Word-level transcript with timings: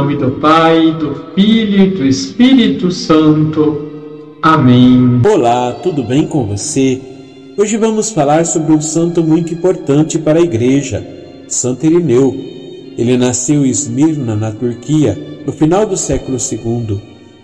nome 0.00 0.16
do 0.16 0.30
Pai, 0.30 0.92
do 0.98 1.14
Filho 1.34 1.82
e 1.82 1.90
do 1.90 2.06
Espírito 2.06 2.90
Santo. 2.90 3.86
Amém. 4.40 5.20
Olá, 5.30 5.72
tudo 5.82 6.02
bem 6.02 6.26
com 6.26 6.46
você? 6.46 6.98
Hoje 7.58 7.76
vamos 7.76 8.10
falar 8.10 8.46
sobre 8.46 8.72
um 8.72 8.80
santo 8.80 9.22
muito 9.22 9.52
importante 9.52 10.18
para 10.18 10.38
a 10.38 10.42
Igreja, 10.42 11.06
Santo 11.46 11.84
Irineu. 11.84 12.34
Ele 12.96 13.18
nasceu 13.18 13.66
em 13.66 13.68
Esmirna, 13.68 14.34
na 14.34 14.50
Turquia, 14.50 15.42
no 15.44 15.52
final 15.52 15.84
do 15.84 15.98
século 15.98 16.38
II 16.38 16.98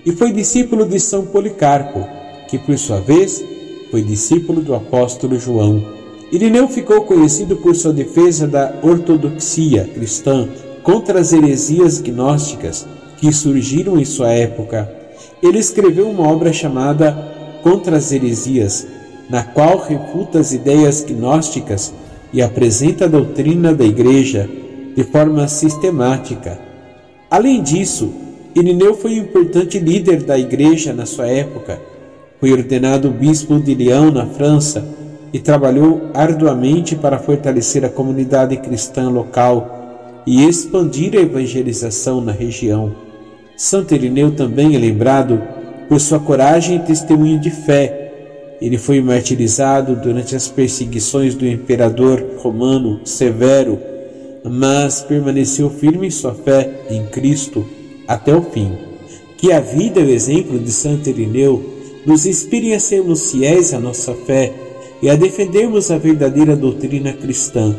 e 0.06 0.12
foi 0.12 0.32
discípulo 0.32 0.88
de 0.88 0.98
São 0.98 1.26
Policarpo, 1.26 2.08
que 2.48 2.56
por 2.56 2.78
sua 2.78 3.00
vez 3.02 3.44
foi 3.90 4.00
discípulo 4.00 4.62
do 4.62 4.74
apóstolo 4.74 5.38
João. 5.38 5.84
Irineu 6.32 6.68
ficou 6.68 7.02
conhecido 7.02 7.56
por 7.56 7.76
sua 7.76 7.92
defesa 7.92 8.48
da 8.48 8.72
ortodoxia 8.82 9.84
cristã 9.94 10.48
contra 10.86 11.18
as 11.18 11.32
heresias 11.32 12.00
gnósticas 12.00 12.86
que 13.18 13.32
surgiram 13.32 13.98
em 13.98 14.04
sua 14.04 14.30
época. 14.30 14.88
Ele 15.42 15.58
escreveu 15.58 16.08
uma 16.08 16.28
obra 16.28 16.52
chamada 16.52 17.34
Contra 17.60 17.96
as 17.96 18.12
Heresias, 18.12 18.86
na 19.28 19.42
qual 19.42 19.78
refuta 19.78 20.38
as 20.38 20.52
ideias 20.52 21.02
gnósticas 21.02 21.92
e 22.32 22.40
apresenta 22.40 23.06
a 23.06 23.08
doutrina 23.08 23.74
da 23.74 23.84
Igreja 23.84 24.48
de 24.94 25.02
forma 25.02 25.48
sistemática. 25.48 26.56
Além 27.28 27.60
disso, 27.60 28.12
Irineu 28.54 28.94
foi 28.94 29.18
um 29.18 29.24
importante 29.24 29.80
líder 29.80 30.22
da 30.22 30.38
Igreja 30.38 30.92
na 30.92 31.04
sua 31.04 31.26
época. 31.26 31.80
Foi 32.38 32.52
ordenado 32.52 33.10
bispo 33.10 33.58
de 33.58 33.74
Lyon, 33.74 34.12
na 34.12 34.26
França, 34.26 34.86
e 35.32 35.40
trabalhou 35.40 36.10
arduamente 36.14 36.94
para 36.94 37.18
fortalecer 37.18 37.84
a 37.84 37.88
comunidade 37.88 38.56
cristã 38.58 39.10
local 39.10 39.75
e 40.26 40.44
expandir 40.44 41.14
a 41.16 41.20
evangelização 41.20 42.20
na 42.20 42.32
região. 42.32 42.92
Santo 43.56 43.94
Irineu 43.94 44.32
também 44.32 44.74
é 44.74 44.78
lembrado 44.78 45.40
por 45.88 46.00
sua 46.00 46.18
coragem 46.18 46.76
e 46.76 46.80
testemunho 46.80 47.38
de 47.38 47.50
fé. 47.50 48.02
Ele 48.60 48.76
foi 48.76 49.00
martirizado 49.00 49.94
durante 49.94 50.34
as 50.34 50.48
perseguições 50.48 51.34
do 51.34 51.46
imperador 51.46 52.24
romano 52.38 53.00
Severo, 53.04 53.78
mas 54.42 55.00
permaneceu 55.00 55.70
firme 55.70 56.08
em 56.08 56.10
sua 56.10 56.34
fé 56.34 56.70
em 56.90 57.06
Cristo 57.06 57.64
até 58.08 58.34
o 58.34 58.42
fim. 58.42 58.72
Que 59.36 59.52
a 59.52 59.60
vida 59.60 60.00
e 60.00 60.04
o 60.04 60.10
exemplo 60.10 60.58
de 60.58 60.72
Santo 60.72 61.08
Irineu 61.08 61.74
nos 62.04 62.26
inspirem 62.26 62.74
a 62.74 62.80
sermos 62.80 63.30
fiéis 63.30 63.72
à 63.72 63.78
nossa 63.78 64.14
fé 64.14 64.52
e 65.02 65.10
a 65.10 65.14
defendermos 65.14 65.90
a 65.90 65.98
verdadeira 65.98 66.56
doutrina 66.56 67.12
cristã 67.12 67.76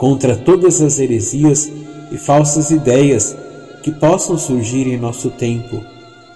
contra 0.00 0.34
todas 0.34 0.80
as 0.80 0.98
heresias 0.98 1.70
e 2.10 2.16
falsas 2.16 2.70
ideias 2.70 3.36
que 3.82 3.90
possam 3.90 4.38
surgir 4.38 4.86
em 4.86 4.96
nosso 4.96 5.28
tempo. 5.28 5.84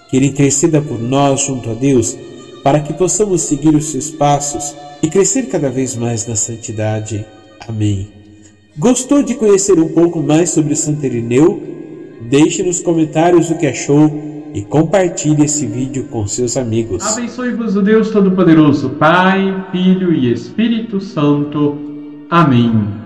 Que 0.07 0.17
Ele 0.17 0.27
interceda 0.27 0.79
por 0.79 1.01
nós 1.01 1.41
junto 1.41 1.71
a 1.71 1.73
Deus, 1.73 2.15
para 2.63 2.79
que 2.79 2.93
possamos 2.93 3.41
seguir 3.41 3.73
os 3.73 3.85
seus 3.85 4.11
passos 4.11 4.75
e 5.01 5.09
crescer 5.09 5.47
cada 5.47 5.67
vez 5.67 5.95
mais 5.95 6.27
na 6.27 6.35
santidade. 6.35 7.25
Amém. 7.67 8.07
Gostou 8.77 9.23
de 9.23 9.33
conhecer 9.33 9.79
um 9.79 9.89
pouco 9.89 10.21
mais 10.21 10.51
sobre 10.51 10.75
Santo 10.75 11.03
Irineu? 11.03 11.59
Deixe 12.21 12.61
nos 12.61 12.81
comentários 12.81 13.49
o 13.49 13.57
que 13.57 13.65
achou 13.65 14.51
e 14.53 14.61
compartilhe 14.61 15.43
esse 15.43 15.65
vídeo 15.65 16.03
com 16.11 16.27
seus 16.27 16.55
amigos. 16.55 17.03
Abençoe-vos 17.03 17.75
o 17.75 17.81
Deus 17.81 18.11
Todo-Poderoso, 18.11 18.91
Pai, 18.91 19.65
Filho 19.71 20.13
e 20.13 20.31
Espírito 20.31 21.01
Santo. 21.01 21.79
Amém. 22.29 23.04